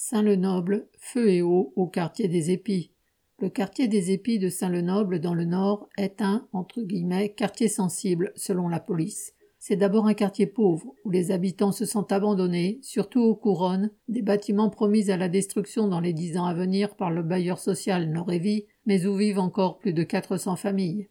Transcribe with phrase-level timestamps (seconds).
[0.00, 2.92] Saint-le-Noble, feu et eau au quartier des Épis.
[3.40, 8.32] Le quartier des Épis de Saint-le-Noble dans le nord est un entre guillemets, quartier sensible
[8.36, 9.34] selon la police.
[9.58, 14.22] C'est d'abord un quartier pauvre où les habitants se sentent abandonnés, surtout aux couronnes, des
[14.22, 18.08] bâtiments promis à la destruction dans les dix ans à venir par le bailleur social
[18.08, 21.08] Norévi, mais où vivent encore plus de 400 familles.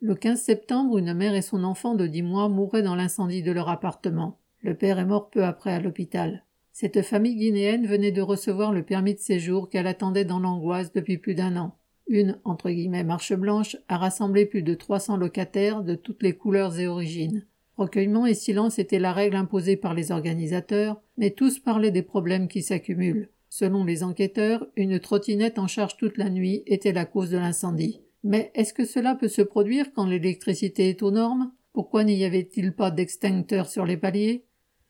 [0.00, 3.52] Le 15 septembre, une mère et son enfant de dix mois mouraient dans l'incendie de
[3.52, 4.38] leur appartement.
[4.60, 6.44] Le père est mort peu après à l'hôpital.
[6.80, 11.18] Cette famille guinéenne venait de recevoir le permis de séjour qu'elle attendait dans l'angoisse depuis
[11.18, 11.76] plus d'un an.
[12.06, 16.78] Une entre guillemets marche blanche a rassemblé plus de 300 locataires de toutes les couleurs
[16.78, 17.44] et origines.
[17.76, 22.46] Recueillement et silence étaient la règle imposée par les organisateurs, mais tous parlaient des problèmes
[22.46, 23.28] qui s'accumulent.
[23.48, 28.02] Selon les enquêteurs, une trottinette en charge toute la nuit était la cause de l'incendie.
[28.22, 31.50] Mais est-ce que cela peut se produire quand l'électricité est aux normes?
[31.72, 34.44] Pourquoi n'y avait-il pas d'extincteur sur les paliers?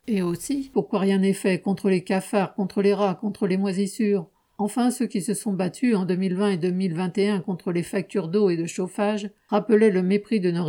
[0.08, 4.28] Et aussi, pourquoi rien n'est fait contre les cafards, contre les rats, contre les moisissures?
[4.56, 8.56] Enfin, ceux qui se sont battus en 2020 et 2021 contre les factures d'eau et
[8.56, 10.68] de chauffage rappelaient le mépris de nos.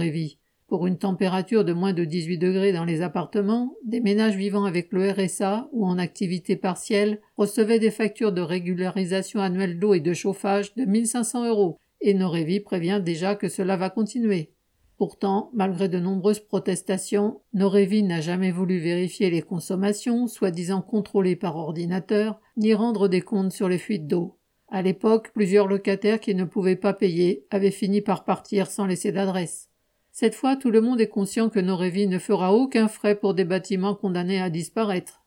[0.68, 4.92] Pour une température de moins de 18 degrés dans les appartements, des ménages vivant avec
[4.92, 10.14] le RSA ou en activité partielle recevaient des factures de régularisation annuelle d'eau et de
[10.14, 14.52] chauffage de 1500 euros, et Norévi prévient déjà que cela va continuer.
[15.00, 21.56] Pourtant, malgré de nombreuses protestations, Norévi n'a jamais voulu vérifier les consommations, soi-disant contrôlées par
[21.56, 24.36] ordinateur, ni rendre des comptes sur les fuites d'eau.
[24.68, 29.14] À l'époque, plusieurs locataires qui ne pouvaient pas payer avaient fini par partir sans laisser
[29.14, 29.70] d'adresse.
[30.12, 33.46] Cette fois, tout le monde est conscient que Norévi ne fera aucun frais pour des
[33.46, 35.24] bâtiments condamnés à disparaître.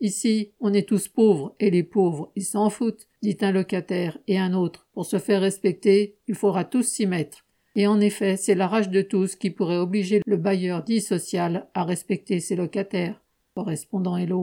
[0.00, 4.38] Ici, on est tous pauvres, et les pauvres, ils s'en foutent, dit un locataire et
[4.38, 4.88] un autre.
[4.94, 7.44] Pour se faire respecter, il faudra tous s'y mettre.
[7.76, 11.68] Et en effet, c'est la rage de tous qui pourrait obliger le bailleur dit social
[11.74, 13.20] à respecter ses locataires.
[13.54, 14.38] Correspondant Hello.